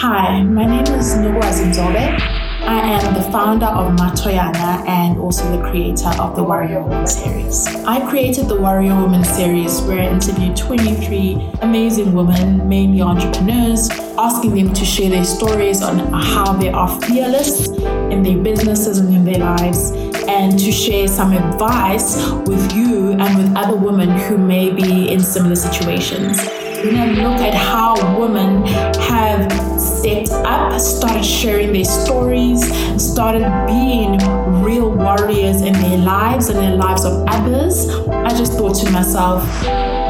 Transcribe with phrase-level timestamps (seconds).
[0.00, 2.18] Hi, my name is Nugwazi Zobe.
[2.62, 7.66] I am the founder of Matoyana and also the creator of the Warrior Woman series.
[7.84, 14.54] I created the Warrior Woman series where I interviewed 23 amazing women, mainly entrepreneurs, asking
[14.54, 19.26] them to share their stories on how they are fearless in their businesses and in
[19.26, 19.90] their lives,
[20.26, 25.20] and to share some advice with you and with other women who may be in
[25.20, 26.38] similar situations.
[26.82, 29.59] Going to look at how women have
[30.80, 32.60] started sharing their stories,
[33.00, 34.18] started being
[34.62, 37.88] real warriors in their lives and in the lives of others.
[38.08, 39.42] I just thought to myself,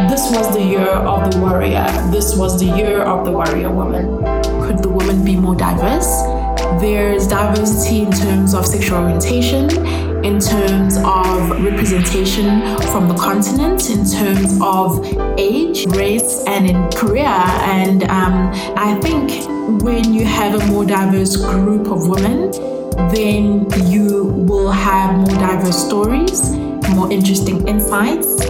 [0.08, 1.86] this was the year of the warrior.
[2.10, 4.24] This was the year of the warrior woman.
[4.62, 6.22] Could the woman be more diverse?
[6.80, 9.68] There's diversity in terms of sexual orientation,
[10.22, 12.60] in terms of representation
[12.92, 15.04] from the continent, in terms of
[15.38, 17.24] age, race, and in career.
[17.24, 22.50] And um, I think when you have a more diverse group of women,
[23.14, 26.50] then you will have more diverse stories,
[26.90, 28.44] more interesting insights,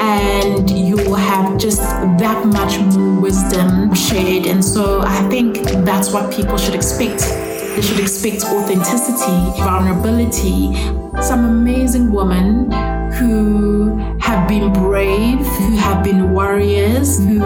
[0.00, 1.80] and you will have just
[2.18, 4.46] that much more wisdom shared.
[4.46, 10.74] And so I think that's what people should expect they should expect authenticity, vulnerability.
[11.22, 12.70] Some amazing women
[13.12, 17.40] who have been brave, who have been warriors, who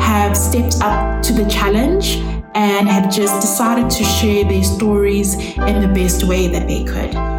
[0.00, 2.16] have stepped up to the challenge
[2.54, 7.37] and have just decided to share their stories in the best way that they could.